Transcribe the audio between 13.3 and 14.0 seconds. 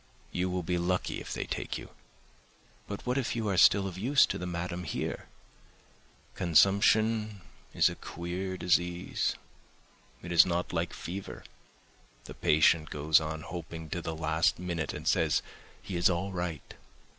hoping